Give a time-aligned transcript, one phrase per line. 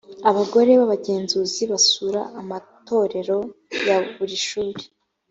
[0.29, 3.37] abagore b’abagenzuzi basura amatorero
[3.87, 4.81] ya buri shuri